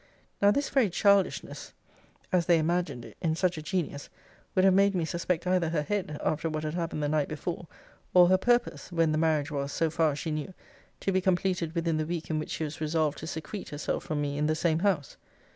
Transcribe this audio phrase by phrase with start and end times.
[0.41, 1.73] Now this very childishness,
[2.31, 4.09] as they imagined it, in such a genius,
[4.55, 7.67] would have made me suspect either her head, after what had happened the night before;
[8.11, 10.55] or her purpose, when the marriage was (so far as she knew)
[11.01, 14.23] to be completed within the week in which she was resolved to secrete herself from
[14.23, 15.17] me in the same house.